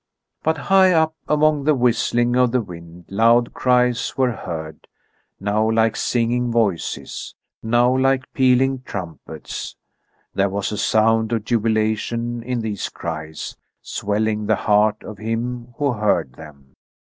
But 0.41 0.57
high 0.57 0.93
up 0.93 1.13
among 1.27 1.63
the 1.65 1.75
whistling 1.75 2.35
of 2.35 2.51
the 2.51 2.61
wind 2.63 3.05
loud 3.09 3.53
cries 3.53 4.17
were 4.17 4.31
heard, 4.31 4.87
now 5.39 5.69
like 5.69 5.95
singing 5.95 6.49
voices, 6.51 7.35
now 7.61 7.95
like 7.95 8.23
pealing 8.33 8.81
trumpets. 8.81 9.75
There 10.33 10.49
was 10.49 10.71
a 10.71 10.77
sound 10.79 11.31
of 11.33 11.45
jubilation 11.45 12.41
in 12.41 12.61
these 12.61 12.89
cries, 12.89 13.55
swelling 13.83 14.47
the 14.47 14.55
heart 14.55 15.03
of 15.03 15.19
him 15.19 15.75
who 15.77 15.91
heard 15.93 16.33
them. 16.33 16.73